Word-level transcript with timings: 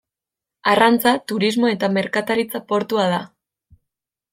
Arrantza, 0.71 1.11
turismo 1.31 1.71
eta 1.75 1.91
merkataritza 2.01 2.65
portua 2.73 3.09
da. 3.17 3.23